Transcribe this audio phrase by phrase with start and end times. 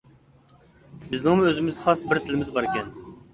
[1.03, 2.91] بىزنىڭمۇ ئۆزىمىزگە خاس بىر تىلىمىز باركەن.